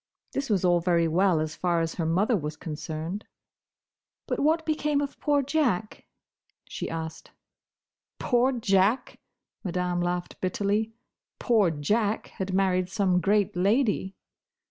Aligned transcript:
This 0.31 0.49
was 0.49 0.65
all 0.65 0.79
very 0.79 1.07
well, 1.07 1.39
as 1.39 1.55
far 1.55 1.79
as 1.79 1.93
her 1.93 2.07
mother 2.07 2.35
was 2.35 2.57
concerned. 2.57 3.23
"But 4.25 4.39
what 4.39 4.65
became 4.65 4.99
of 4.99 5.19
poor 5.19 5.43
Jack?" 5.43 6.07
she 6.67 6.89
asked. 6.89 7.29
"Poor 8.17 8.51
Jack!" 8.51 9.19
Madame 9.63 10.01
laughed 10.01 10.41
bitterly. 10.41 10.91
"Poor 11.37 11.69
Jack 11.69 12.29
had 12.39 12.51
married 12.51 12.89
some 12.89 13.21
great 13.21 13.55
lady!" 13.55 14.15